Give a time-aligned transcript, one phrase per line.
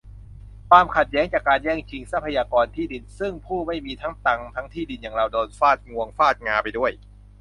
[0.69, 6.91] ความขัดแย้งจากการแย่งชิงทรัพยากร-ที่ดิน ซึ่งผู้ไม่มีทั้งตังค์ทั้งที่ดินอย่างเรา โดนฟาดงวงฟาดงาไปด้วย